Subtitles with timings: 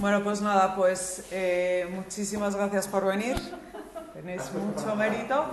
[0.00, 3.36] Bueno, pues nada, pues eh, muchísimas gracias por venir.
[4.14, 5.46] Tenéis mucho mérito.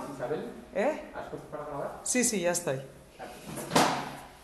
[0.72, 1.02] ¿Eh?
[2.04, 2.80] Sí, sí, ya estoy.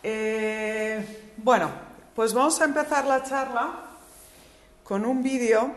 [0.03, 1.69] Eh, bueno,
[2.13, 3.75] pues vamos a empezar la charla
[4.83, 5.71] con un vídeo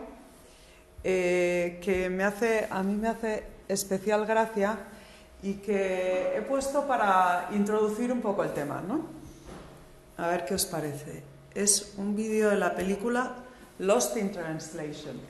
[1.04, 4.76] eh, que me hace, a mí me hace especial gracia
[5.40, 9.06] y que he puesto para introducir un poco el tema, ¿no?
[10.16, 11.22] A ver qué os parece.
[11.54, 13.45] Es un vídeo de la película
[13.78, 15.20] Lost in Translation.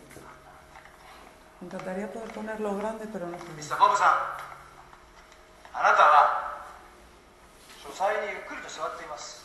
[1.59, 4.47] Me encantaría poder ponerlo grande, pero no ミスターボブさん
[5.75, 6.63] あなたは
[7.83, 9.43] 書斎にゆっくりと座っています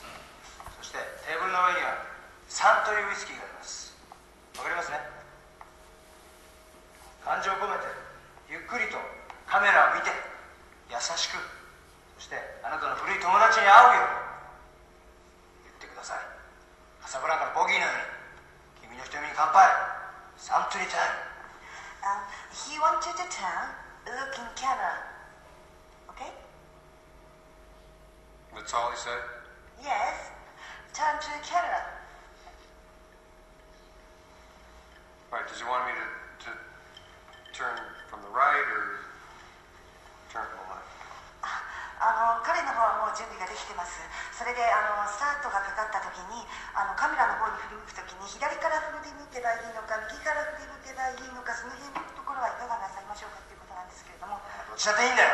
[0.78, 1.98] そしてテーブルの上には
[2.46, 3.98] サントリーウイスキーがあります
[4.60, 5.02] わかりますね
[7.26, 7.90] 感情を込めて
[8.54, 9.02] ゆっくりと
[9.50, 10.14] カメラを見て
[10.94, 11.42] 優しく
[12.20, 14.06] そしてあなたの古い友達に会うよ
[15.66, 16.22] うに言ってください
[17.02, 18.11] カサブランカのボギーのように
[22.06, 22.22] Um,
[22.66, 23.70] he wants you to turn,
[24.06, 24.98] look in camera.
[26.10, 26.30] Okay?
[28.56, 29.22] That's all he said?
[29.82, 30.30] Yes.
[30.94, 31.82] Turn to the camera.
[35.32, 36.52] Right, does he want me to, to
[37.54, 37.80] turn
[38.10, 39.00] from the right or
[40.34, 40.71] turn from the left?
[42.02, 44.02] あの彼の方はもう準備ができてます。
[44.34, 46.42] それであのスタートがかかった時に
[46.74, 54.42] あのカメラの方に振り向く時に左から振り向けばいいのか右から振り向けばいいのかその辺のところはいかがなさいましょうかということなんですけれども。
[54.42, 55.30] どっちだっていいんだよ。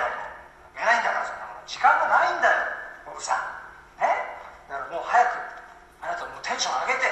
[0.76, 2.60] いけないんだからそんなもの時間がないんだよ
[3.08, 4.04] ボブさん。
[4.04, 4.12] え
[4.68, 5.40] だからもう早く
[6.04, 7.08] あなたもうテンション上げて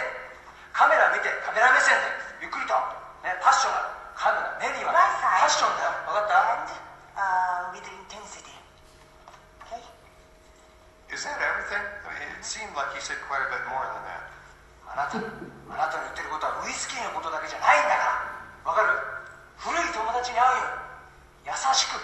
[0.76, 1.96] カメラ見てカメラ目線
[2.44, 2.76] でゆっくりと、
[3.24, 3.88] ね、パッションが
[4.20, 5.96] カメラ目にはパッションだよ。
[6.12, 6.28] 分かっ
[6.76, 6.85] た？
[11.26, 11.82] That everything?
[12.06, 14.24] I mean, it seemed like he said quite a bit more than that.
[14.86, 18.22] あなたあなたの言ってることはウイスキーのことだけじゃないんだか
[18.64, 18.72] ら。
[18.72, 18.94] わかる？
[19.58, 21.50] 古い友達に会うよ。
[21.50, 21.98] 優しく。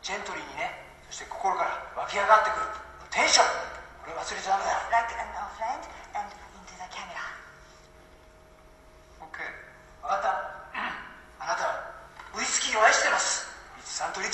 [0.00, 0.72] ジェントリーにね。
[1.12, 2.66] そして心から湧き上がってくる。
[3.12, 3.46] テンション。
[4.02, 4.72] これ忘れちゃダメだ。
[4.72, 5.82] よ Like an old friend
[6.16, 7.20] and into the camera.
[9.28, 9.50] Okay.
[10.00, 10.32] 分かった。
[11.44, 11.92] あなたは
[12.34, 13.46] ウイスキーを愛してます。
[13.84, 14.28] サントリ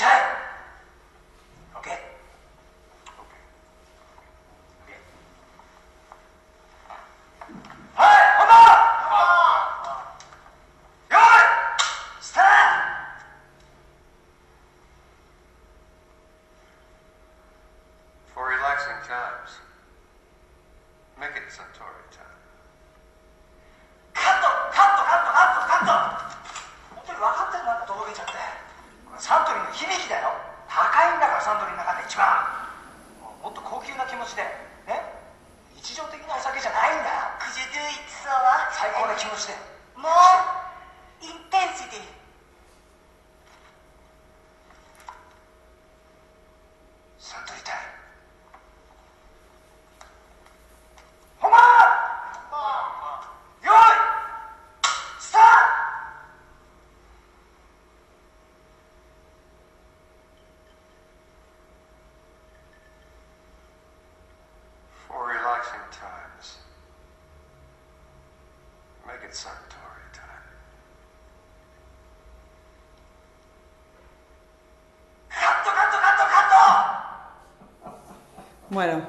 [78.73, 79.03] Bueno,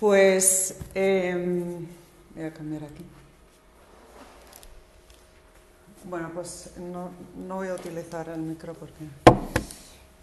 [0.00, 1.86] pues em,
[2.34, 3.04] voy a cambiar aquí.
[6.02, 9.04] Bueno, pues no, no voy a utilizar el micro porque...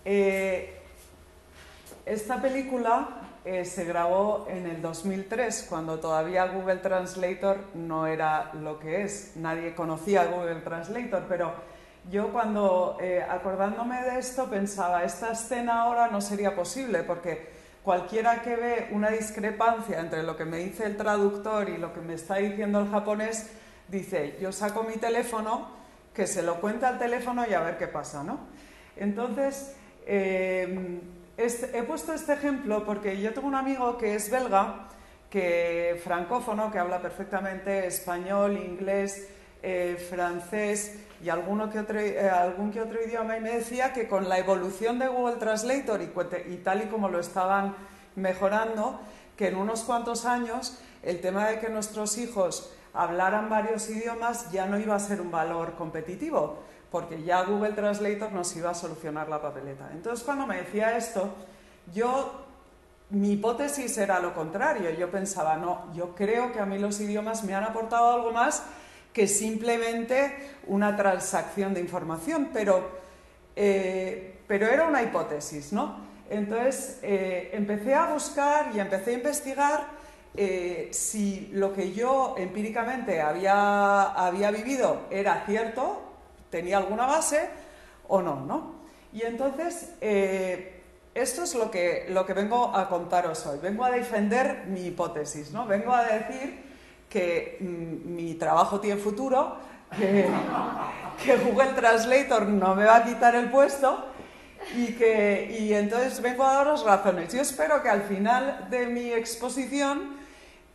[0.03, 0.77] Eh,
[2.05, 8.77] esta película eh, se grabó en el 2003, cuando todavía Google Translator no era lo
[8.77, 9.37] que es.
[9.37, 11.53] Nadie conocía Google Translator, pero
[12.09, 17.49] yo cuando, eh, acordándome de esto, pensaba, esta escena ahora no sería posible, porque
[17.83, 22.01] cualquiera que ve una discrepancia entre lo que me dice el traductor y lo que
[22.01, 23.51] me está diciendo el japonés,
[23.87, 25.69] dice, yo saco mi teléfono,
[26.13, 28.39] que se lo cuenta al teléfono y a ver qué pasa, ¿no?
[28.97, 29.75] Entonces,
[30.05, 34.87] este- he puesto este ejemplo porque yo tengo un amigo que es belga
[35.29, 39.29] que francófono, que habla perfectamente español, inglés,
[39.63, 44.07] eh, francés y alguno que otro, eh, algún que otro idioma, y me decía que
[44.07, 46.11] con la evolución de Google Translator y,
[46.51, 47.75] y tal y como lo estaban
[48.15, 48.99] mejorando,
[49.37, 54.65] que en unos cuantos años el tema de que nuestros hijos hablaran varios idiomas ya
[54.65, 56.59] no iba a ser un valor competitivo,
[56.91, 59.89] porque ya Google Translator nos iba a solucionar la papeleta.
[59.93, 61.33] Entonces, cuando me decía esto,
[61.93, 62.45] yo,
[63.09, 64.89] mi hipótesis era lo contrario.
[64.91, 68.63] Yo pensaba, no, yo creo que a mí los idiomas me han aportado algo más
[69.13, 72.89] que simplemente una transacción de información, pero,
[73.55, 76.09] eh, pero era una hipótesis, ¿no?
[76.29, 79.87] Entonces eh, empecé a buscar y empecé a investigar
[80.35, 86.01] eh, si lo que yo empíricamente había, había vivido era cierto,
[86.49, 87.49] tenía alguna base
[88.07, 88.81] o no, ¿no?
[89.11, 89.89] Y entonces
[91.13, 93.59] esto es lo que, lo que vengo a contaros hoy.
[93.61, 95.65] Vengo a defender mi hipótesis, ¿no?
[95.67, 96.70] Vengo a decir
[97.11, 99.57] que mm, mi trabajo tiene futuro,
[99.97, 100.25] que,
[101.43, 104.05] Google Translator no me va a quitar el puesto
[104.75, 107.33] y que y entonces vengo a daros razones.
[107.33, 110.17] Yo espero que al final de mi exposición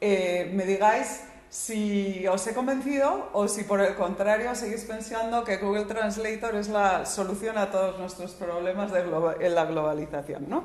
[0.01, 5.57] eh, me digáis si os he convencido o si por el contrario seguís pensando que
[5.57, 9.01] Google Translator es la solución a todos nuestros problemas de
[9.41, 10.49] en la globalización.
[10.49, 10.65] ¿no?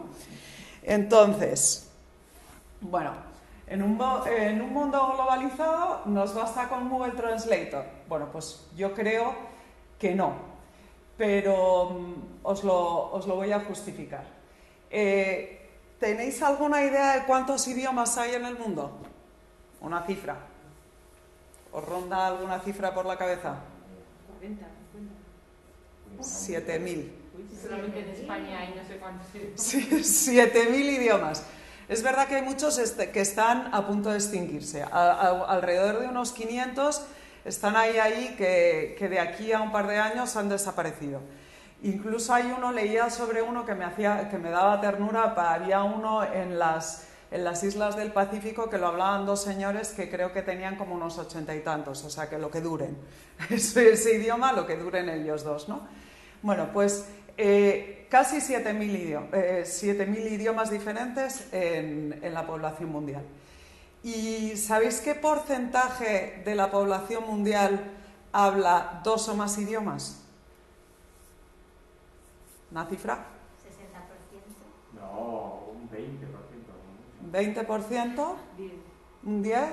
[0.83, 1.89] Entonces,
[2.81, 3.30] bueno,
[3.71, 7.85] en un, mundo globalizado nos basta con Google Translator.
[8.09, 9.33] Bueno, pues yo creo
[9.97, 10.33] que no,
[11.17, 12.13] pero mm,
[12.43, 14.25] os, lo, voy a justificar.
[14.89, 15.69] Eh,
[16.01, 18.91] ¿Tenéis alguna idea de cuántos idiomas hay en el mundo?
[19.79, 20.35] Una cifra.
[21.71, 23.55] ¿Os ronda alguna cifra por la cabeza?
[24.39, 24.65] 40,
[26.17, 26.77] 50.
[26.77, 27.09] 7.000.
[27.61, 29.27] Solamente en España hay no sé cuántos.
[29.55, 31.45] Sí, 7.000 idiomas.
[31.91, 34.81] Es verdad que hay muchos este, que están a punto de extinguirse.
[34.81, 37.01] alrededor de unos 500
[37.43, 41.19] están ahí, ahí que, de aquí a un par de años han desaparecido.
[41.83, 46.23] Incluso hay uno, leía sobre uno que me, hacía, que me daba ternura, había uno
[46.23, 50.43] en las, en las islas del Pacífico que lo hablaban dos señores que creo que
[50.43, 52.95] tenían como unos ochenta y tantos, o sea que lo que duren,
[53.49, 55.89] ese, ese idioma, lo que duren ellos dos, ¿no?
[56.41, 57.05] Bueno, pues
[57.35, 63.23] eh, casi 7.000 eh, idiomas diferentes en, la población mundial.
[64.03, 67.79] ¿Y sabéis qué porcentaje de la población mundial
[68.33, 70.21] habla dos o más idiomas?
[72.69, 73.15] ¿Una cifra?
[73.15, 74.99] 60%.
[74.99, 77.65] No, un 20%.
[77.65, 78.35] ¿20%?
[79.23, 79.67] ¿Un 10%?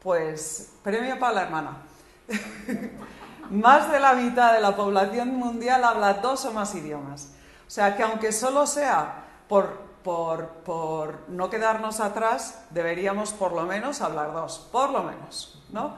[0.00, 1.82] Pues premio para la hermana.
[3.50, 7.30] más de la mitad de la población mundial habla dos o más idiomas.
[7.66, 14.00] O sea que aunque solo sea por, por, no quedarnos atrás, deberíamos por lo menos
[14.00, 15.94] hablar dos, por lo menos, ¿no?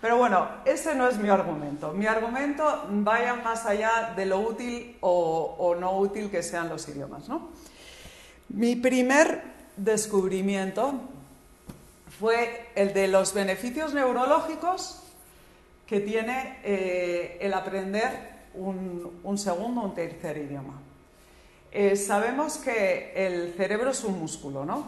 [0.00, 1.92] Pero bueno, ese no es mi argumento.
[1.92, 6.88] Mi argumento vaya más allá de lo útil o, o no útil que sean los
[6.88, 7.50] idiomas, ¿no?
[8.48, 9.44] Mi primer
[9.76, 10.94] descubrimiento
[12.18, 15.01] fue el de los beneficios neurológicos
[15.92, 20.80] que tiene eh, el aprender un, segundo o un tercer idioma.
[21.70, 24.86] Eh, sabemos que el cerebro es un músculo, ¿no?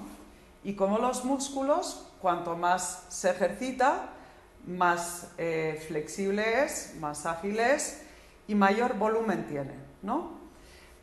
[0.65, 4.13] Y como los músculos, cuanto más se ejercita,
[4.67, 8.01] más eh, flexible es, más ágil es
[8.49, 10.39] y mayor volumen tiene, ¿no?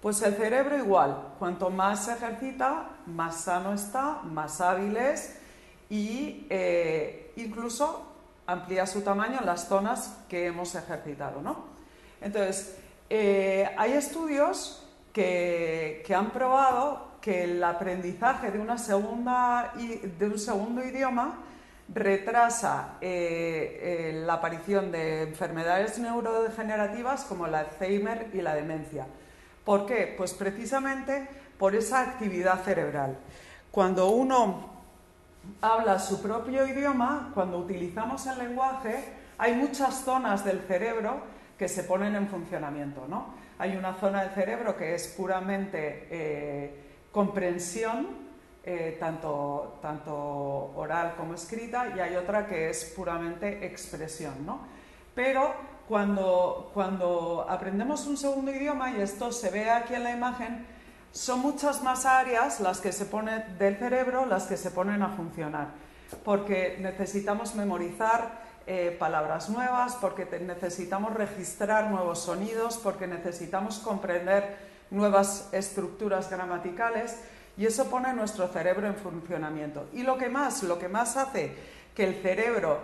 [0.01, 5.37] Pues el cerebro igual, cuanto más se ejercita, más sano está, más hábil es
[5.91, 6.47] y
[7.35, 8.10] incluso
[8.51, 11.41] amplía su tamaño en las zonas que hemos ejercitado.
[11.41, 11.65] ¿no?
[12.21, 12.75] Entonces,
[13.09, 20.83] eh, hay estudios que, han probado que el aprendizaje de, una segunda, de un segundo
[20.83, 21.39] idioma
[21.93, 29.07] retrasa eh, eh, la aparición de enfermedades neurodegenerativas como el Alzheimer y la demencia.
[29.65, 30.13] ¿Por qué?
[30.17, 31.27] Pues precisamente
[31.57, 33.17] por esa actividad cerebral.
[33.71, 34.80] Cuando uno
[35.61, 41.21] habla su propio idioma, cuando utilizamos el lenguaje, hay muchas zonas del cerebro
[41.57, 43.05] que se ponen en funcionamiento.
[43.07, 43.33] ¿no?
[43.59, 48.31] Hay una zona del cerebro que es puramente eh, comprensión,
[48.63, 50.15] eh, tanto, tanto,
[50.75, 54.45] oral como escrita, y hay otra que es puramente expresión.
[54.45, 54.61] ¿no?
[55.13, 55.53] Pero
[55.87, 60.65] cuando, cuando aprendemos un segundo idioma, y esto se ve aquí en la imagen,
[61.11, 65.09] son muchas más áreas las que se ponen del cerebro las que se ponen a
[65.09, 65.67] funcionar,
[66.23, 74.55] porque necesitamos memorizar eh, palabras nuevas, porque necesitamos registrar nuevos sonidos, porque necesitamos comprender
[74.91, 77.17] nuevas estructuras gramaticales
[77.57, 79.89] Y eso pone nuestro cerebro en funcionamiento.
[79.93, 81.53] Y lo que más, lo que más hace
[81.93, 82.79] que el cerebro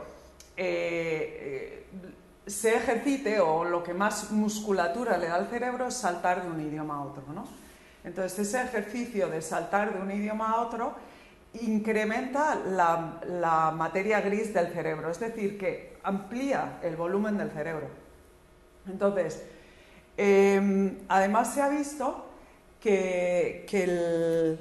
[0.57, 6.43] eh, eh, se ejercite o lo que más musculatura le da al cerebro es saltar
[6.43, 7.23] de un idioma a otro.
[7.33, 7.47] ¿no?
[8.07, 10.95] Entonces ese ejercicio de saltar de un idioma a otro
[11.61, 17.89] incrementa la, materia gris del cerebro, es decir, que amplía el volumen del cerebro.
[18.87, 19.43] Entonces,
[20.15, 22.29] eh, además se ha visto
[22.79, 24.59] que, que, el,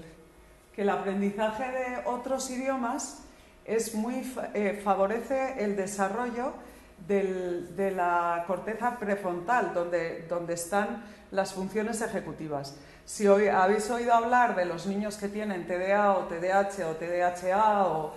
[0.74, 3.22] que, el, aprendizaje de otros idiomas
[3.64, 6.52] es muy, eh, favorece el desarrollo
[6.98, 12.76] de la corteza prefrontal, donde, donde, están las funciones ejecutivas.
[13.04, 17.86] Si hoy habéis oído hablar de los niños que tienen TDA o TDAH o TDAHA,
[17.86, 18.14] o,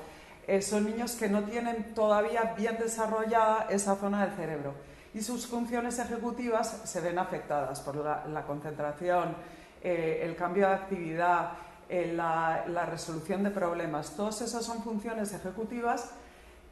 [0.48, 4.74] eh, son niños que no tienen todavía bien desarrollada esa zona del cerebro
[5.14, 9.36] y sus funciones ejecutivas se ven afectadas por la, la concentración,
[9.82, 11.52] eh, el cambio de actividad,
[11.88, 14.16] eh, la, la, resolución de problemas.
[14.16, 16.12] Todas esas son funciones ejecutivas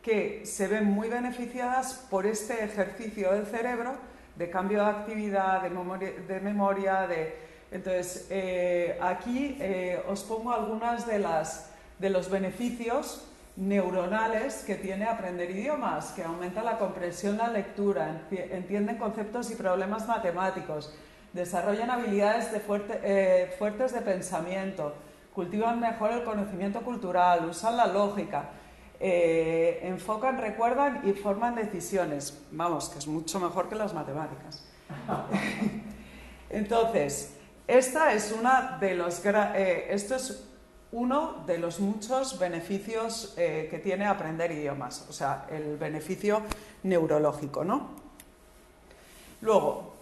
[0.08, 3.96] que se ven muy beneficiadas por este ejercicio del cerebro
[4.38, 6.12] de cambio de actividad, de memoria.
[6.26, 7.36] De memoria de...
[7.72, 15.04] Entonces, eh, aquí eh, os pongo algunas de, las, de los beneficios neuronales que tiene
[15.04, 20.96] aprender idiomas, que aumenta la comprensión, la lectura, entienden conceptos y problemas matemáticos,
[21.34, 24.96] desarrollan habilidades de fuerte, eh, fuertes de pensamiento,
[25.34, 28.52] cultivan mejor el conocimiento cultural, usan la lógica,
[29.00, 32.42] eh, enfocan, recuerdan y forman decisiones.
[32.52, 34.66] Vamos, que es mucho mejor que las matemáticas.
[36.50, 37.34] Entonces,
[37.68, 40.44] esta es una de los eh, esto es
[40.92, 46.42] uno de los muchos beneficios eh, que tiene aprender idiomas, o sea, el beneficio
[46.84, 47.90] neurológico, ¿no?
[49.42, 49.94] Luego,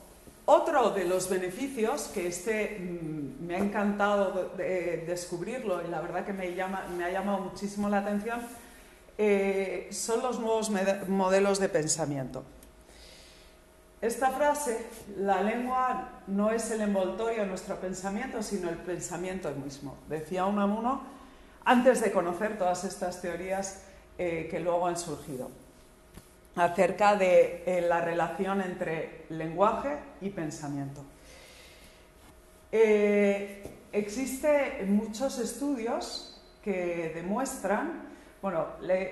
[0.45, 6.01] otro de los beneficios, que este mmm, me ha encantado de, de descubrirlo y la
[6.01, 8.39] verdad que me, llama, me ha llamado muchísimo la atención,
[9.17, 10.71] eh, son los nuevos
[11.07, 12.43] modelos de pensamiento.
[14.01, 14.85] Esta frase,
[15.17, 19.97] la lengua no es el envoltorio de nuestro pensamiento, sino el pensamiento mismo.
[20.09, 21.01] Decía Unamuno
[21.63, 23.83] antes de conocer todas estas teorías
[24.17, 25.49] eh, que luego han surgido
[26.55, 31.03] acerca de eh, la relación entre lenguaje y pensamiento.
[32.71, 38.14] Eh, Existen muchos estudios que demuestran,
[38.45, 38.67] bueno,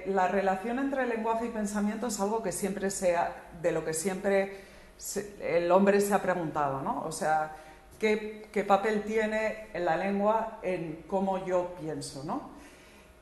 [0.06, 4.60] la relación entre lenguaje y pensamiento es algo que siempre sea, de lo que siempre
[5.42, 7.02] el hombre se ha preguntado, ¿no?
[7.02, 7.56] O sea,
[7.98, 12.52] ¿qué, ¿qué, papel tiene la lengua en cómo yo pienso, ¿no?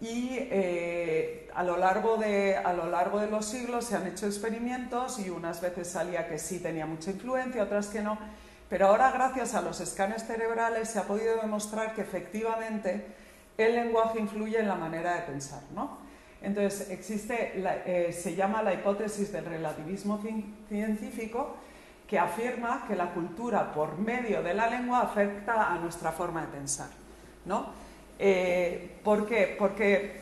[0.01, 4.25] Y eh, a, lo largo de, a lo largo de los siglos se han hecho
[4.25, 8.17] experimentos y unas veces salía que sí tenía mucha influencia, otras que no.
[8.67, 13.05] Pero ahora, gracias a los escanes cerebrales, se ha podido demostrar que efectivamente
[13.57, 15.61] el lenguaje influye en la manera de pensar.
[15.73, 15.97] ¿no?
[16.41, 17.53] Entonces, existe,
[17.85, 20.21] eh, se llama la hipótesis del relativismo
[20.67, 21.57] científico,
[22.07, 26.47] que afirma que la cultura por medio de la lengua afecta a nuestra forma de
[26.47, 26.89] pensar.
[27.45, 27.67] ¿no?
[28.19, 29.55] Eh, ¿Por qué?
[29.57, 30.19] Porque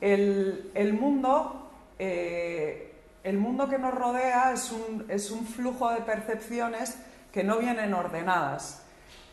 [0.00, 2.92] el, el mundo, eh,
[3.22, 6.96] el mundo que nos rodea es un, es un flujo de percepciones
[7.32, 8.82] que no vienen ordenadas,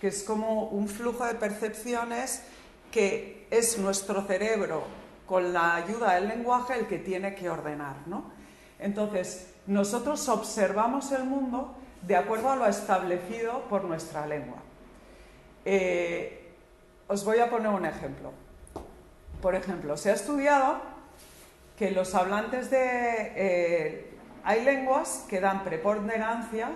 [0.01, 2.43] que es como un flujo de percepciones
[2.91, 7.95] que es nuestro cerebro con la ayuda del lenguaje el que tiene que ordenar.
[8.05, 8.31] ¿no?
[8.79, 14.57] Entonces, nosotros observamos el mundo de acuerdo a lo establecido por nuestra lengua.
[15.65, 16.51] Eh,
[17.07, 18.31] os voy a poner un ejemplo.
[19.41, 20.77] Por ejemplo, se ha estudiado
[21.77, 23.33] que los hablantes de...
[23.35, 24.09] Eh,
[24.43, 26.71] hay lenguas que dan preponderancia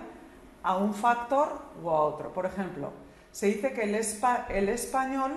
[0.64, 2.34] a un factor o a otro.
[2.34, 2.92] Por ejemplo,
[3.32, 5.34] se dice que el, espa el español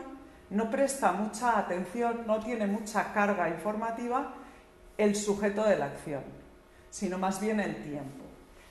[0.50, 4.34] no presta mucha atención, no tiene mucha carga informativa
[4.98, 6.22] el sujeto de la acción,
[6.90, 8.24] sino más bien el tiempo.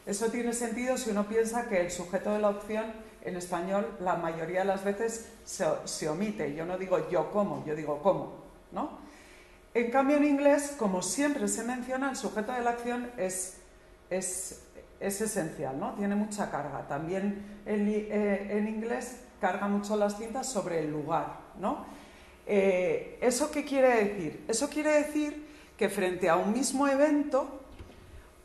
[0.05, 2.86] Eso tiene sentido si uno piensa que el sujeto de la opción
[3.21, 6.53] en español la mayoría de las veces se, se omite.
[6.55, 8.36] Yo no digo yo como, yo digo cómo,
[8.71, 9.00] ¿no?
[9.74, 13.57] En cambio en inglés, como siempre se menciona, el sujeto de la acción es,
[14.09, 14.63] es
[15.00, 15.93] es esencial, ¿no?
[15.93, 16.88] Tiene mucha carga.
[16.88, 21.86] También en, eh, en inglés carga mucho las cintas sobre el lugar, ¿no?
[22.46, 24.46] Eh, ¿Eso qué quiere decir?
[24.48, 27.62] Eso quiere decir que frente a un mismo evento,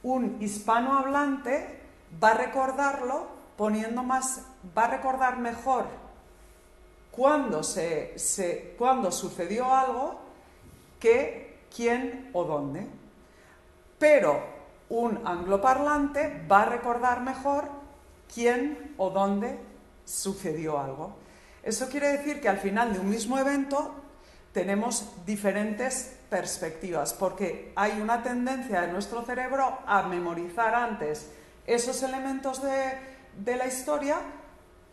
[0.02, 1.80] un hispanohablante
[2.22, 4.42] va a recordarlo poniendo más,
[4.76, 5.86] va a recordar mejor
[7.10, 8.76] cuándo, se, se,
[9.10, 10.20] sucedió algo
[11.00, 12.86] que quién o dónde.
[13.98, 14.42] Pero
[14.88, 17.68] un angloparlante va a recordar mejor
[18.32, 19.58] quién o dónde
[20.04, 21.16] sucedió algo.
[21.62, 23.94] Eso quiere decir que al final de un mismo evento
[24.52, 31.30] tenemos diferentes perspectivas, porque hay una tendencia de nuestro cerebro a memorizar antes
[31.66, 32.92] esos elementos de,
[33.38, 34.18] de la historia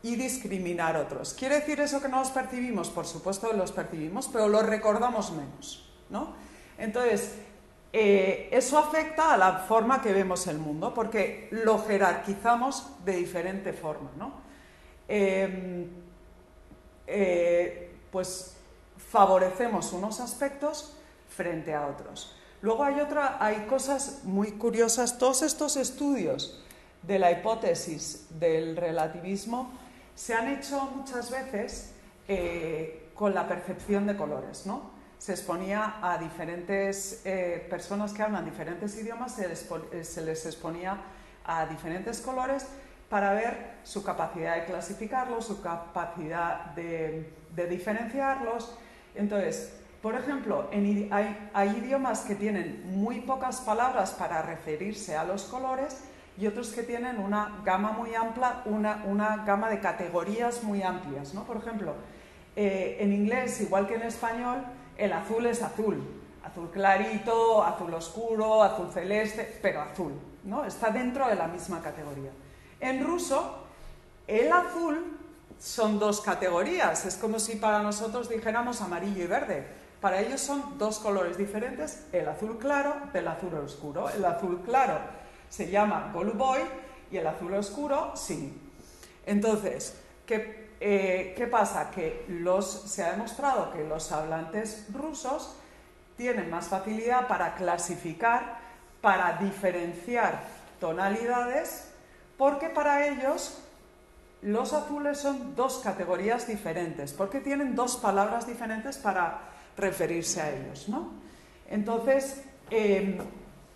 [0.03, 1.33] y discriminar otros.
[1.33, 2.89] ¿Quiere decir eso que no los percibimos?
[2.89, 5.87] Por supuesto que los percibimos, pero los recordamos menos.
[6.09, 6.33] ¿no?
[6.77, 7.35] Entonces,
[7.93, 13.73] eh, eso afecta a la forma que vemos el mundo, porque lo jerarquizamos de diferente
[13.73, 14.09] forma.
[14.17, 14.33] ¿no?
[15.13, 15.89] Em,
[17.05, 18.55] eh, pues
[18.95, 20.93] favorecemos unos aspectos
[21.27, 22.33] frente a otros.
[22.61, 25.17] Luego hay, otra, hay cosas muy curiosas.
[25.17, 26.63] Todos estos estudios
[27.03, 29.69] de la hipótesis del relativismo
[30.15, 31.91] se han hecho muchas veces
[32.29, 34.91] eh, con la percepción de colores, ¿no?
[35.17, 39.67] Se exponía a diferentes eh, personas que hablan diferentes idiomas, se les,
[40.07, 41.01] se les, exponía
[41.43, 42.65] a diferentes colores
[43.11, 47.33] para ver su capacidad de clasificarlos, su capacidad de,
[47.69, 48.73] diferenciarlos.
[49.15, 56.05] Entonces, por ejemplo, hay idiomas que tienen muy pocas palabras para referirse a los colores
[56.37, 61.33] y otros que tienen una gama muy amplia, una, una gama de categorías muy amplias.
[61.33, 61.43] ¿no?
[61.43, 61.93] Por ejemplo,
[62.55, 64.63] eh, en inglés, igual que en español,
[64.97, 66.01] el azul es azul.
[66.45, 70.13] Azul clarito, azul oscuro, azul celeste, pero azul.
[70.45, 70.63] ¿no?
[70.63, 72.31] Está dentro de la misma categoría.
[72.81, 73.63] En ruso,
[74.27, 75.17] el azul
[75.59, 77.05] son dos categorías.
[77.05, 79.65] Es como si para nosotros dijéramos amarillo y verde.
[80.01, 84.09] Para ellos son dos colores diferentes, el azul claro del azul oscuro.
[84.09, 84.99] El azul claro
[85.47, 86.61] se llama Goluboy
[87.11, 88.59] y el azul oscuro sí.
[89.27, 89.95] Entonces,
[90.25, 91.91] ¿qué, eh, ¿qué pasa?
[91.91, 92.25] Que
[92.63, 95.55] se ha demostrado que los hablantes rusos
[96.17, 98.57] tienen más facilidad para clasificar,
[99.01, 100.41] para diferenciar
[100.79, 101.90] tonalidades,
[102.41, 103.59] porque para ellos
[104.41, 109.41] los azules son dos categorías diferentes, porque tienen dos palabras diferentes para
[109.77, 110.89] referirse a ellos.
[110.89, 111.11] ¿no?
[111.69, 113.19] Entonces, em,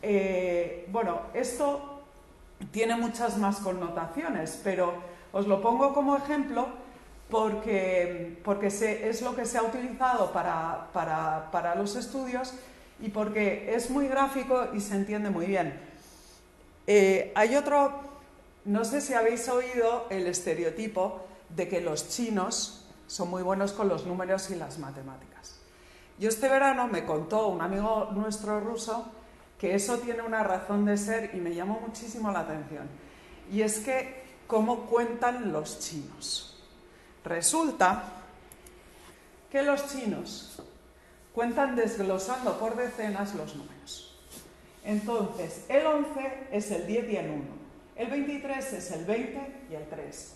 [0.01, 2.01] eh, bueno, esto
[2.71, 4.95] tiene muchas más connotaciones, pero
[5.31, 6.65] os lo pongo como ejemplo
[7.29, 12.55] porque, porque es lo que se ha utilizado para, para, los estudios
[12.99, 15.79] y porque es muy gráfico y se entiende muy bien.
[16.87, 18.14] Eh, hay otro,
[18.65, 23.87] no sé si habéis oído el estereotipo de que los chinos son muy buenos con
[23.87, 25.59] los números y las matemáticas.
[26.17, 29.05] Yo este verano me contó un amigo nuestro ruso
[29.59, 32.87] que eso tiene una razón de ser y me llamó muchísimo la atención.
[33.51, 36.63] Y es que, ¿cómo cuentan los chinos?
[37.23, 38.03] Resulta
[39.51, 40.61] que los chinos
[41.33, 44.17] cuentan desglosando por decenas los números.
[44.83, 47.64] Entonces, el 11 es el 10 y el 1.
[47.95, 49.39] El 23 es el 20
[49.71, 50.33] y el 3.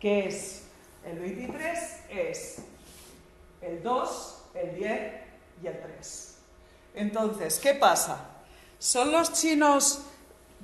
[0.00, 0.62] ¿Qué es?
[1.04, 1.78] El 23
[2.08, 2.56] es
[3.60, 5.12] el 2, el 10
[5.62, 6.36] y el 3.
[6.94, 8.18] Entonces, ¿qué pasa?
[8.78, 10.06] ¿Son los chinos,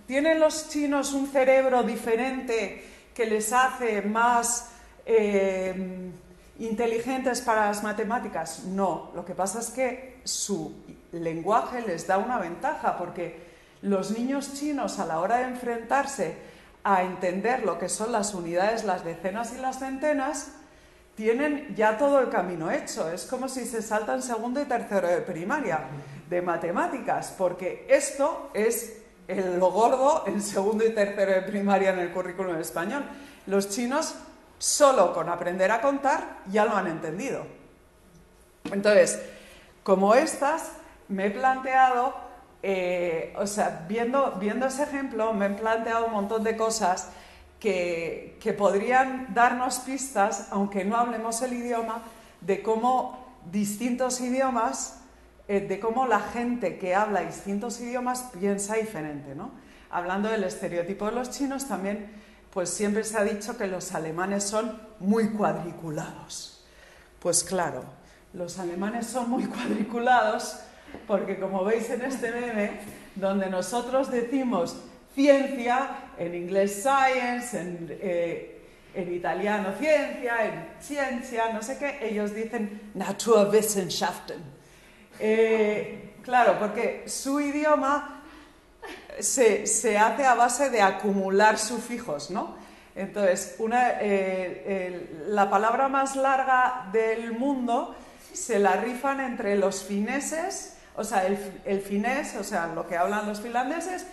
[0.06, 2.82] tienen los chinos un cerebro diferente
[3.14, 4.70] que les hace más
[5.04, 6.10] eh,
[6.58, 8.64] inteligentes para las matemáticas?
[8.64, 10.74] No, lo que pasa es que su
[11.12, 13.51] lenguaje les da una ventaja porque
[13.82, 16.36] los niños chinos a la hora de enfrentarse
[16.84, 20.52] a entender lo que son las unidades, las decenas y las centenas,
[21.14, 23.10] tienen ya todo el camino hecho.
[23.12, 25.80] Es como si se saltan segundo y tercero de primaria
[26.28, 31.98] de matemáticas, porque esto es el, lo gordo en segundo y tercero de primaria en
[31.98, 33.04] el currículum español.
[33.46, 34.14] Los chinos
[34.58, 37.44] solo con aprender a contar ya lo han entendido.
[38.70, 39.20] Entonces,
[39.82, 40.72] como estas,
[41.08, 42.14] me he planteado,
[42.62, 47.08] eh, o sea, viendo, viendo ese ejemplo, me he planteado un montón de cosas
[47.58, 52.02] que, que podrían darnos pistas, aunque no hablemos el idioma,
[52.40, 55.02] de cómo distintos idiomas
[55.48, 59.50] eh, de cómo la gente que habla distintos idiomas piensa diferente, ¿no?
[59.90, 62.10] Hablando del estereotipo de los chinos, también
[62.52, 66.64] pues siempre se ha dicho que los alemanes son muy cuadriculados.
[67.18, 67.82] Pues claro,
[68.32, 70.58] los alemanes son muy cuadriculados
[71.06, 72.80] porque como veis en este meme,
[73.14, 74.76] donde nosotros decimos
[75.14, 78.62] ciencia, en inglés science, en, eh,
[78.94, 84.42] en italiano ciencia, en ciencia, no sé qué, ellos dicen Naturwissenschaften.
[85.18, 88.22] Eh, claro, porque su idioma
[89.18, 89.64] se,
[89.98, 92.56] hace a base de acumular sufijos, ¿no?
[92.94, 97.94] Entonces, eh, la palabra más larga del mundo
[98.32, 102.96] se la rifan entre los fineses, o sea, el, el, finés, o sea, lo que
[102.96, 104.06] hablan los finlandeses,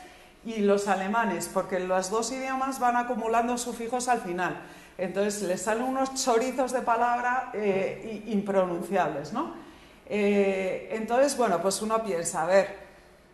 [0.45, 4.61] y los alemanes, porque los dos idiomas van acumulando sufijos al final.
[4.97, 9.53] Entonces le salen unos chorizos de palabra eh, impronunciables, ¿no?
[10.05, 12.89] Eh, entonces, bueno, pues uno piensa, a ver,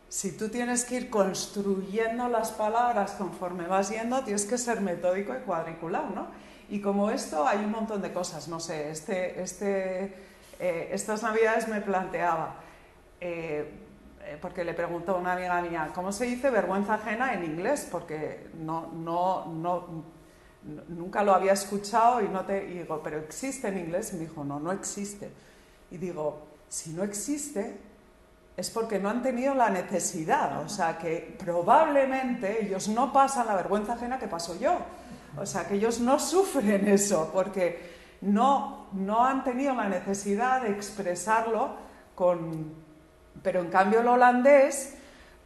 [0.09, 5.33] si tú tienes que ir construyendo las palabras conforme vas yendo, tienes que ser metódico
[5.33, 6.27] y cuadriculado, ¿no?
[6.69, 10.13] Y como esto hay un montón de cosas, no sé, este, este,
[10.59, 12.55] eh, estas navidades me planteaba,
[13.19, 13.71] eh,
[14.21, 17.87] eh, porque le preguntó a una amiga mía, ¿cómo se dice vergüenza ajena en inglés?
[17.91, 20.03] Porque no, no, no,
[20.87, 24.13] nunca lo había escuchado y, no te, digo, ¿pero existe en inglés?
[24.13, 25.31] Y me dijo, no, no existe.
[25.91, 27.77] Y digo, si no existe,
[28.57, 33.55] es porque no han tenido la necesidad, o sea que probablemente ellos no pasan la
[33.55, 34.77] vergüenza ajena que paso yo,
[35.37, 40.71] o sea que ellos no sufren eso porque no, no han tenido la necesidad de
[40.71, 41.75] expresarlo
[42.15, 42.84] con...
[43.45, 44.95] Pero en cambio el holandés,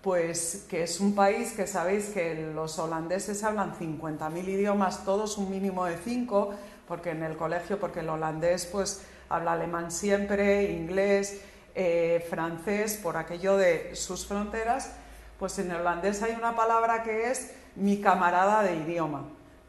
[0.02, 5.52] pues que es un país que sabéis que los holandeses hablan 50.000 idiomas, todos un
[5.52, 6.54] mínimo de 5,
[6.88, 11.42] porque en el colegio, porque el holandés pues habla alemán siempre, inglés,
[11.76, 14.94] eh, francés, por aquello de sus fronteras,
[15.38, 19.26] pues en el holandés hay una palabra que es mi camarada de idioma,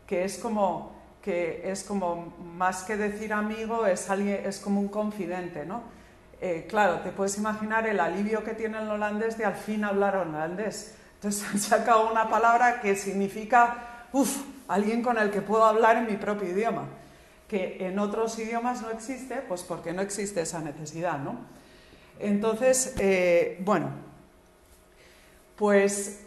[0.07, 4.89] que es como, que es como más que decir amigo, es, alguien, es como un
[4.89, 5.99] confidente, ¿no?
[6.41, 10.17] Eh, claro, te puedes imaginar el alivio que tiene el holandés de al fin hablar
[10.17, 10.95] holandés.
[11.15, 16.07] Entonces han sacado una palabra que significa, uff, alguien con el que puedo hablar en
[16.07, 16.87] mi propio idioma,
[17.47, 21.37] que en otros idiomas no existe, pues porque no existe esa necesidad, ¿no?
[22.19, 23.91] Entonces, eh, bueno,
[25.57, 26.21] pues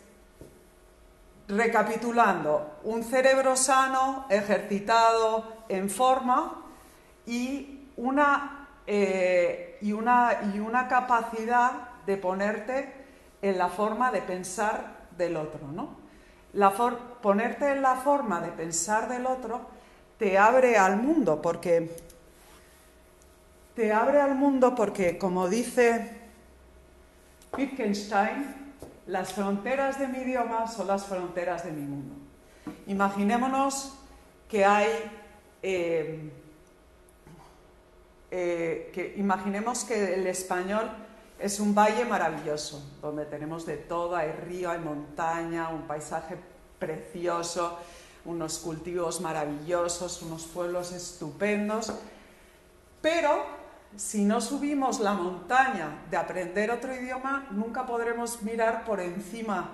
[1.48, 6.64] recapitulando, un cerebro sano, ejercitado, en forma
[7.26, 11.72] y una, eh, y una, y una capacidad
[12.06, 12.94] de ponerte
[13.42, 15.98] en la forma de pensar del otro, ¿no?
[17.22, 19.62] Ponerte en la forma de pensar del otro
[20.18, 21.98] te abre al mundo, porque
[23.76, 26.16] te abre al mundo porque, como dice
[27.58, 28.56] Wittgenstein,
[29.08, 32.16] las fronteras de mi idioma son las fronteras de mi mundo.
[32.88, 33.98] Imaginémonos
[34.48, 34.90] que hay,
[35.62, 36.32] eh,
[38.36, 40.90] eh, que imaginemos que el español
[41.38, 46.38] es un valle maravilloso, donde tenemos de todo, hay río, hay montaña, un paisaje
[46.80, 47.78] precioso,
[48.26, 51.94] unos cultivos maravillosos, unos pueblos estupendos,
[53.04, 53.46] pero
[53.96, 59.70] si no subimos la montaña de aprender otro idioma, nunca podremos mirar por encima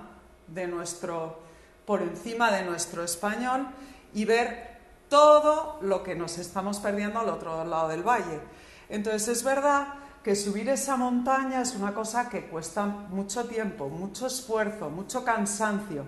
[0.47, 1.39] de nuestro,
[1.85, 3.67] por encima de nuestro español
[4.13, 4.78] y ver
[5.09, 8.39] todo lo que nos estamos perdiendo al otro lado del valle.
[8.87, 9.87] Entonces es verdad
[10.23, 16.05] que subir esa montaña es una cosa que cuesta mucho tiempo, mucho esfuerzo, mucho cansancio,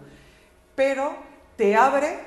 [0.76, 1.16] pero
[1.56, 2.20] te abre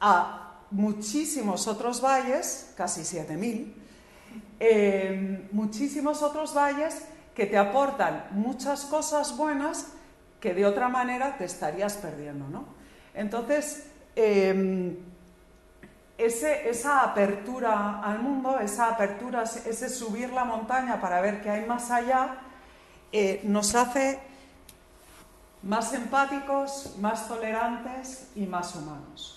[0.00, 3.74] a muchísimos otros valles, casi 7000,
[4.60, 7.02] eh, muchísimos otros valles
[7.34, 9.88] que te aportan muchas cosas buenas
[10.40, 12.64] que de otra manera te estarías perdiendo, ¿no?
[13.14, 13.84] Entonces,
[14.16, 14.98] eh,
[16.24, 21.90] esa apertura al mundo, esa apertura, ese subir la montaña para ver qué hay más
[21.90, 22.36] allá,
[23.12, 24.20] eh, nos hace
[25.62, 29.36] más empáticos, más tolerantes y más humanos.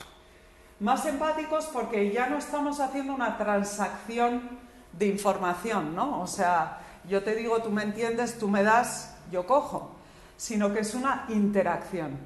[0.80, 4.60] Más empáticos porque ya no estamos haciendo una transacción
[4.92, 6.22] de información, ¿no?
[6.22, 9.92] O sea, yo te digo, tú me entiendes, tú me das, yo cojo,
[10.38, 12.18] sino que es una interacción.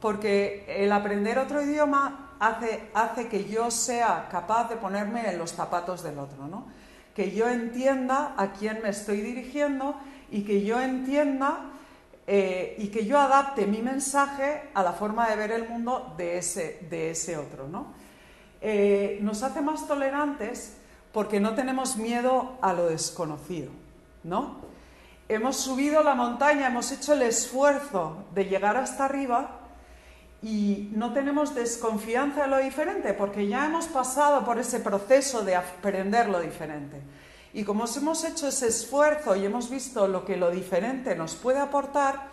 [0.00, 5.52] Porque el aprender otro idioma hace, hace que yo sea capaz de ponerme en los
[5.52, 6.66] zapatos del otro, ¿no?
[7.14, 9.96] Que yo entienda a quién me estoy dirigiendo
[10.30, 11.60] y que yo entienda
[12.26, 16.38] eh, y que yo adapte mi mensaje a la forma de ver el mundo de
[16.38, 17.94] ese, de ese otro, ¿no?
[18.60, 20.76] Eh, nos hace más tolerantes
[21.12, 23.70] porque no tenemos miedo a lo desconocido,
[24.24, 24.56] ¿no?
[25.28, 29.55] Hemos subido la montaña, hemos hecho el esfuerzo de llegar hasta arriba
[30.46, 35.56] y no tenemos desconfianza de lo diferente porque ya hemos pasado por ese proceso de
[35.56, 37.02] aprender lo diferente.
[37.52, 41.58] Y como hemos hecho ese esfuerzo y hemos visto lo que lo diferente nos puede
[41.58, 42.28] aportar,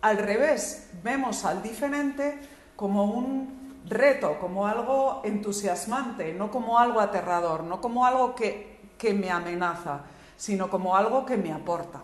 [0.00, 2.40] al revés, vemos al diferente
[2.74, 9.14] como un reto, como algo entusiasmante, no como algo aterrador, no como algo que, que
[9.14, 10.00] me amenaza,
[10.36, 12.02] sino como algo que me aporta,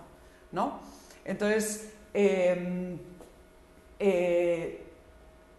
[0.53, 0.79] ¿no?
[1.25, 2.97] Entonces, eh,
[3.99, 4.85] eh,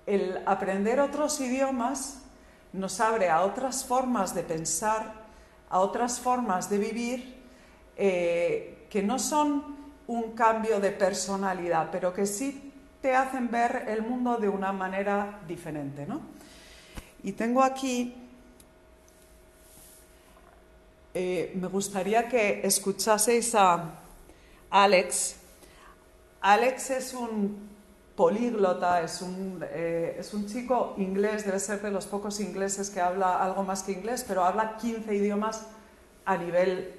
[0.09, 2.21] el aprender otros idiomas
[2.73, 5.13] nos abre a otras formas de pensar,
[5.69, 7.35] a otras formas de vivir,
[7.97, 14.01] eh, que no son un cambio de personalidad, pero que sí te hacen ver el
[14.01, 16.05] mundo de una manera diferente.
[16.05, 16.21] ¿no?
[17.23, 18.15] Y tengo aquí
[21.13, 23.99] eh, me gustaría que escuchaseis a
[24.69, 25.37] Alex.
[26.39, 27.57] Alex es un
[28.19, 32.99] políglota, es un, eh, es un chico inglés, debe ser de los pocos ingleses que
[32.99, 35.67] habla algo más que inglés, pero habla 15 idiomas
[36.25, 36.95] a nivel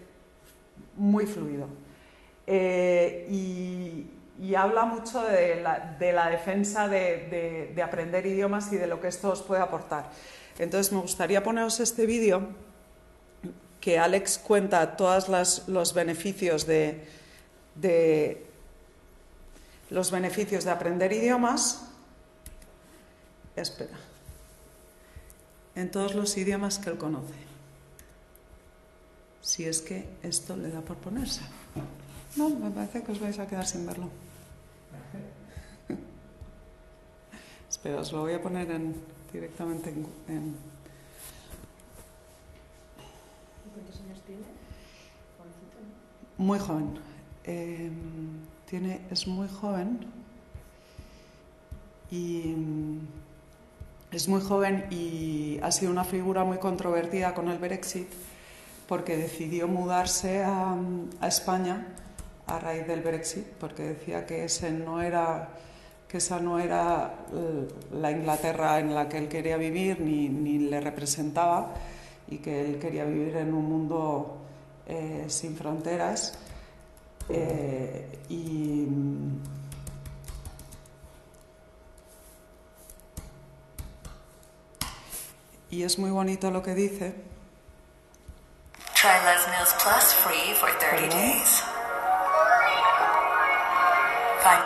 [0.96, 1.66] muy fluido.
[2.46, 4.06] Eh, y,
[4.56, 8.98] habla mucho de la, de la defensa de, de, de, aprender idiomas y de lo
[8.98, 10.11] que esto os puede aportar.
[10.59, 12.48] Entonces me gustaría poneros este vídeo
[13.78, 15.28] que Alex cuenta todos
[15.68, 17.06] los beneficios de,
[19.90, 21.83] los beneficios de aprender idiomas.
[23.57, 23.98] Espera.
[25.74, 27.35] En todos los idiomas que él conoce.
[29.42, 31.42] Si es que esto le da por ponerse.
[32.37, 34.09] No, me parece que os vais a quedar sin verlo.
[37.68, 38.94] Espera, os lo voy a poner en,
[39.33, 40.57] directamente en, en...
[43.74, 44.42] ¿Cuántos años tiene?
[46.38, 46.98] Muy joven.
[47.44, 47.90] Eh,
[48.72, 49.98] es muy joven
[52.09, 52.54] y
[54.12, 58.09] es muy joven y ha sido una figura muy controvertida con el Brexit
[58.87, 60.76] porque decidió mudarse a,
[61.20, 61.88] a España
[62.46, 65.48] a raíz del Brexit porque decía que ese no era
[66.06, 67.14] que esa no era
[67.92, 71.74] la Inglaterra en la que él quería vivir ni, ni le representaba
[72.28, 74.38] y que él quería vivir en un mundo
[74.87, 76.38] eh, sin fronteras.
[77.33, 78.88] Eh, y,
[85.71, 87.14] y es muy bonito lo que dice.
[88.95, 91.62] Try Les Meals Plus free for 30 days.
[94.43, 94.64] Fine.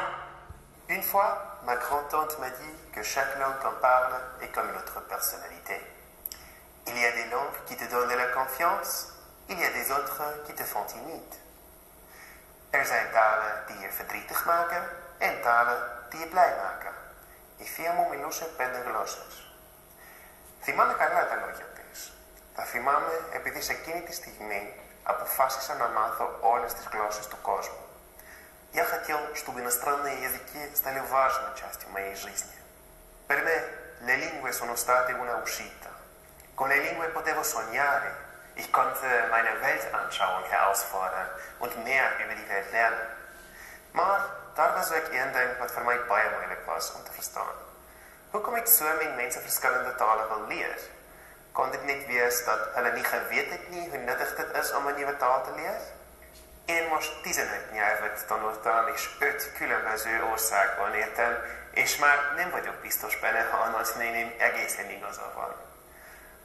[0.89, 5.01] Une fois, ma grand-tante m'a dit que chaque langue qu'on parle est comme une autre
[5.09, 5.81] personnalité.
[6.87, 9.13] Il y a des langues qui te donnent de la confiance,
[9.51, 11.44] il y a des autres qui te font timide.
[12.74, 14.84] Er zijn talen die je verdrietig maken
[15.18, 16.94] en talen die je blij maken.
[17.58, 19.54] Η θεία μου μιλούσε πέντε γλώσσες.
[20.62, 22.14] Θυμάμαι καλά τα λόγια της.
[22.56, 27.84] Τα θυμάμαι επειδή σε εκείνη τη στιγμή αποφάσισα να μάθω όλες τις γλώσσες του κόσμου.
[28.72, 32.58] Я хотел, чтобы иностранные языки стали важной частью моей жизни.
[33.26, 33.58] Per me,
[34.08, 35.90] le lingue sono state una uscita.
[36.54, 38.12] Con le lingue potevo sognare.
[38.57, 43.07] Ich konnte meine Weltanschauung herausfordern und mehr über die Welt lernen.
[43.93, 44.21] Maar
[44.55, 47.57] daar was ook een ding wat vir my baie moeilik was om te verstaan.
[48.31, 50.79] Hoekom ek so min mense verskillende tale wil leer?
[51.53, 54.89] Kon dit net wees dat hulle nie geweet het nie hoe nuttig dit is om
[54.89, 55.81] 'n nuwe taal te leer?
[56.67, 61.37] Én most 15 nyelvet tanultam, és 5 különböző országban éltem,
[61.71, 65.74] és már nem vagyok biztos benne, ha a nagynéném egészen igaza van.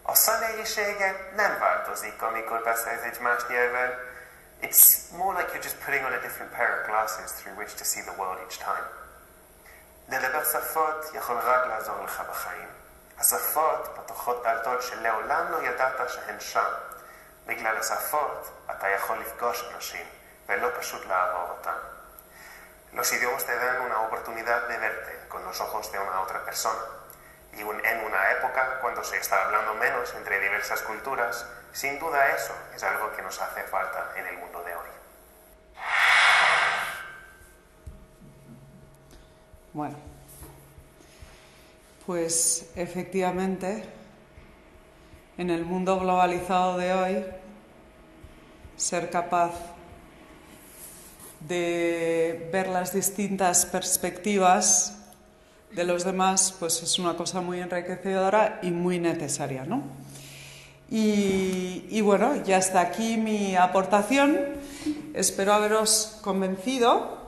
[0.09, 3.93] A személyisége nem változik, amikor beszélsz egy más nyelven.
[4.61, 7.83] It's more like you're just putting on a different pair of glasses through which to
[7.83, 8.85] see the world each time.
[10.09, 12.67] לדבר שפות יכול רק לעזור לך בחיים.
[13.19, 16.71] השפות פתוחות דלתות שלעולם לא ידעת שהן שם.
[17.45, 20.05] בגלל השפות אתה יכול לפגוש אנשים
[20.47, 21.77] ולא פשוט לעבור אותם.
[22.93, 26.98] Los idiomas te dan una oportunidad de verte con los ojos de una otra persona.
[27.57, 32.29] Y un, en una época cuando se está hablando menos entre diversas culturas, sin duda
[32.35, 34.87] eso es algo que nos hace falta en el mundo de hoy.
[39.73, 39.95] Bueno,
[42.05, 43.85] pues efectivamente,
[45.37, 47.25] en el mundo globalizado de hoy,
[48.77, 49.51] ser capaz
[51.41, 54.98] de ver las distintas perspectivas
[55.71, 59.83] de los demás, pues es una cosa muy enriquecedora y muy necesaria, ¿no?
[60.89, 64.37] Y, y, bueno, ya está aquí mi aportación.
[65.13, 67.19] Espero haberos convencido.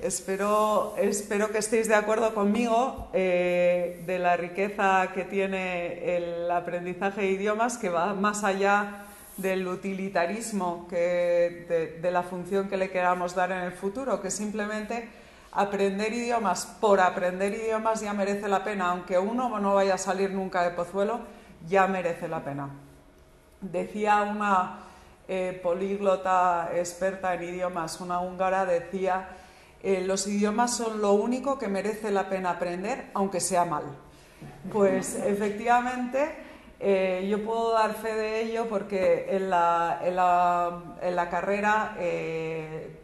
[0.00, 7.20] Espero, espero que estéis de acuerdo conmigo eh, de la riqueza que tiene el aprendizaje
[7.20, 9.04] de idiomas, que va más allá
[9.36, 14.32] del utilitarismo, que, de, de la función que le queramos dar en el futuro, que
[14.32, 15.08] simplemente
[15.52, 20.30] aprender idiomas por aprender idiomas ya merece la pena, aunque uno no vaya a salir
[20.30, 21.20] nunca de Pozuelo,
[21.68, 22.70] ya merece la pena.
[23.60, 24.78] Decía una
[25.28, 29.28] eh, políglota experta en idiomas, una húngara, decía,
[29.82, 33.84] eh, los idiomas son lo único que merece la pena aprender, aunque sea mal.
[34.72, 36.34] Pues efectivamente,
[36.80, 41.94] eh, yo puedo dar fe de ello porque en la, en la, en la carrera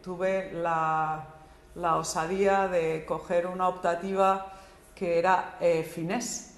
[0.01, 1.38] tuve la
[1.75, 4.53] la osadía de coger una optativa
[4.95, 6.55] que era eh, finés.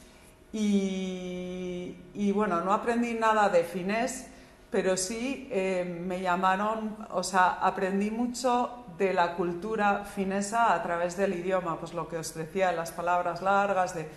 [0.54, 4.28] Y, bueno, no aprendí nada de finés,
[4.70, 11.16] pero sí eh, me llamaron, o sea, aprendí mucho de la cultura finesa a través
[11.16, 14.10] del idioma, pues lo que os decía, las palabras largas, de,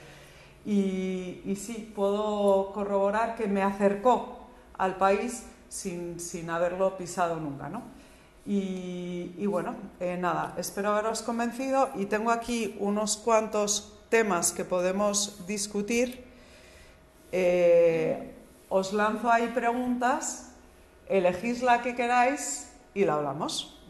[0.64, 7.68] y, y sí, puedo corroborar que me acercó al país sin, sin haberlo pisado nunca,
[7.68, 7.82] ¿no?
[8.46, 15.46] Y, bueno, eh, nada, espero haberos convencido y tengo aquí unos cuantos temas que podemos
[15.46, 16.24] discutir.
[17.32, 18.34] Eh,
[18.68, 20.50] os lanzo ahí preguntas,
[21.08, 23.80] elegís la que queráis y la hablamos.